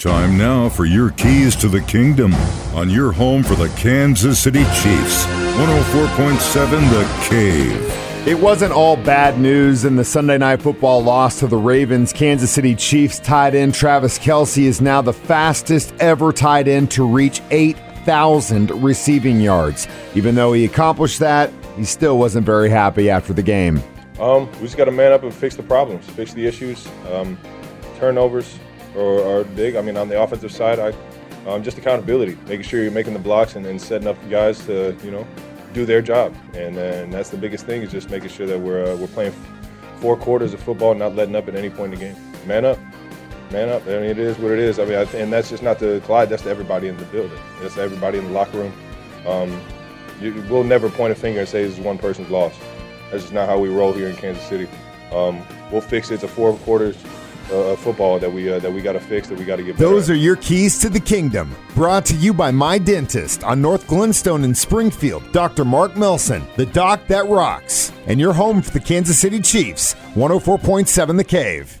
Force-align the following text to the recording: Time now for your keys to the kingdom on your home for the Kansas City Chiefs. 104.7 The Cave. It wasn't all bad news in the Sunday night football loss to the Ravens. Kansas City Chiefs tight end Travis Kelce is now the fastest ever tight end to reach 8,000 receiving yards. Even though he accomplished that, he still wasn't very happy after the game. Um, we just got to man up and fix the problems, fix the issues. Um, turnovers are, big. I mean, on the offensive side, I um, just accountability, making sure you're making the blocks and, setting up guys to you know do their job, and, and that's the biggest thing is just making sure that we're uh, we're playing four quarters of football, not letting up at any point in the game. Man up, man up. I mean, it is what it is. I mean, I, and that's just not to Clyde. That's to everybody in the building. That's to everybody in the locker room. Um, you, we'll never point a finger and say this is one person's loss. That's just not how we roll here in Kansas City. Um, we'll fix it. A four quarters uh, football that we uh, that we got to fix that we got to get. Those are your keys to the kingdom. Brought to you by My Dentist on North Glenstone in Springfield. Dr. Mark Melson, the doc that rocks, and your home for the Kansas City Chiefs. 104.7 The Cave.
Time 0.00 0.38
now 0.38 0.70
for 0.70 0.86
your 0.86 1.10
keys 1.10 1.54
to 1.56 1.68
the 1.68 1.82
kingdom 1.82 2.34
on 2.74 2.88
your 2.88 3.12
home 3.12 3.42
for 3.42 3.54
the 3.54 3.68
Kansas 3.76 4.38
City 4.38 4.64
Chiefs. 4.64 5.26
104.7 5.26 6.70
The 6.88 7.28
Cave. 7.28 8.26
It 8.26 8.40
wasn't 8.40 8.72
all 8.72 8.96
bad 8.96 9.38
news 9.38 9.84
in 9.84 9.96
the 9.96 10.04
Sunday 10.06 10.38
night 10.38 10.62
football 10.62 11.02
loss 11.02 11.38
to 11.40 11.46
the 11.46 11.58
Ravens. 11.58 12.14
Kansas 12.14 12.50
City 12.50 12.74
Chiefs 12.74 13.18
tight 13.18 13.54
end 13.54 13.74
Travis 13.74 14.18
Kelce 14.18 14.62
is 14.62 14.80
now 14.80 15.02
the 15.02 15.12
fastest 15.12 15.92
ever 16.00 16.32
tight 16.32 16.66
end 16.66 16.90
to 16.92 17.06
reach 17.06 17.42
8,000 17.50 18.70
receiving 18.82 19.38
yards. 19.38 19.86
Even 20.14 20.34
though 20.34 20.54
he 20.54 20.64
accomplished 20.64 21.18
that, 21.18 21.52
he 21.76 21.84
still 21.84 22.16
wasn't 22.16 22.46
very 22.46 22.70
happy 22.70 23.10
after 23.10 23.34
the 23.34 23.42
game. 23.42 23.82
Um, 24.18 24.50
we 24.52 24.60
just 24.60 24.78
got 24.78 24.86
to 24.86 24.92
man 24.92 25.12
up 25.12 25.24
and 25.24 25.34
fix 25.34 25.56
the 25.56 25.62
problems, 25.62 26.08
fix 26.08 26.32
the 26.32 26.46
issues. 26.46 26.88
Um, 27.12 27.36
turnovers 27.98 28.58
are, 28.96 29.44
big. 29.44 29.76
I 29.76 29.82
mean, 29.82 29.96
on 29.96 30.08
the 30.08 30.20
offensive 30.20 30.52
side, 30.52 30.78
I 30.78 30.92
um, 31.46 31.62
just 31.62 31.78
accountability, 31.78 32.36
making 32.46 32.62
sure 32.62 32.82
you're 32.82 32.90
making 32.90 33.14
the 33.14 33.18
blocks 33.18 33.56
and, 33.56 33.80
setting 33.80 34.08
up 34.08 34.16
guys 34.28 34.64
to 34.66 34.96
you 35.02 35.10
know 35.10 35.26
do 35.72 35.86
their 35.86 36.02
job, 36.02 36.34
and, 36.54 36.76
and 36.76 37.12
that's 37.12 37.30
the 37.30 37.36
biggest 37.36 37.66
thing 37.66 37.82
is 37.82 37.90
just 37.90 38.10
making 38.10 38.28
sure 38.28 38.46
that 38.46 38.58
we're 38.58 38.84
uh, 38.84 38.96
we're 38.96 39.06
playing 39.08 39.32
four 40.00 40.16
quarters 40.16 40.52
of 40.52 40.60
football, 40.60 40.94
not 40.94 41.14
letting 41.14 41.36
up 41.36 41.48
at 41.48 41.54
any 41.54 41.70
point 41.70 41.94
in 41.94 41.98
the 41.98 42.06
game. 42.06 42.16
Man 42.46 42.64
up, 42.64 42.78
man 43.50 43.68
up. 43.68 43.82
I 43.86 44.00
mean, 44.00 44.04
it 44.04 44.18
is 44.18 44.38
what 44.38 44.52
it 44.52 44.58
is. 44.58 44.78
I 44.78 44.84
mean, 44.84 44.98
I, 44.98 45.02
and 45.16 45.32
that's 45.32 45.50
just 45.50 45.62
not 45.62 45.78
to 45.78 46.00
Clyde. 46.00 46.28
That's 46.28 46.42
to 46.42 46.50
everybody 46.50 46.88
in 46.88 46.96
the 46.96 47.04
building. 47.06 47.38
That's 47.60 47.74
to 47.74 47.82
everybody 47.82 48.18
in 48.18 48.24
the 48.24 48.32
locker 48.32 48.58
room. 48.58 48.72
Um, 49.26 49.60
you, 50.20 50.44
we'll 50.50 50.64
never 50.64 50.90
point 50.90 51.12
a 51.12 51.14
finger 51.14 51.40
and 51.40 51.48
say 51.48 51.64
this 51.64 51.78
is 51.78 51.84
one 51.84 51.98
person's 51.98 52.30
loss. 52.30 52.54
That's 53.10 53.24
just 53.24 53.32
not 53.32 53.48
how 53.48 53.58
we 53.58 53.68
roll 53.68 53.92
here 53.92 54.08
in 54.08 54.16
Kansas 54.16 54.44
City. 54.44 54.68
Um, 55.12 55.42
we'll 55.72 55.80
fix 55.80 56.10
it. 56.10 56.22
A 56.22 56.28
four 56.28 56.56
quarters 56.58 56.96
uh, 57.52 57.76
football 57.76 58.18
that 58.18 58.32
we 58.32 58.50
uh, 58.50 58.58
that 58.58 58.72
we 58.72 58.80
got 58.80 58.92
to 58.92 59.00
fix 59.00 59.28
that 59.28 59.38
we 59.38 59.44
got 59.44 59.56
to 59.56 59.62
get. 59.62 59.76
Those 59.76 60.08
are 60.10 60.14
your 60.14 60.36
keys 60.36 60.78
to 60.78 60.88
the 60.88 61.00
kingdom. 61.00 61.54
Brought 61.74 62.04
to 62.06 62.16
you 62.16 62.32
by 62.32 62.50
My 62.50 62.78
Dentist 62.78 63.44
on 63.44 63.60
North 63.60 63.86
Glenstone 63.86 64.44
in 64.44 64.54
Springfield. 64.54 65.30
Dr. 65.32 65.64
Mark 65.64 65.96
Melson, 65.96 66.42
the 66.56 66.66
doc 66.66 67.06
that 67.08 67.26
rocks, 67.28 67.92
and 68.06 68.20
your 68.20 68.32
home 68.32 68.62
for 68.62 68.70
the 68.70 68.80
Kansas 68.80 69.18
City 69.18 69.40
Chiefs. 69.40 69.94
104.7 70.14 71.16
The 71.16 71.24
Cave. 71.24 71.80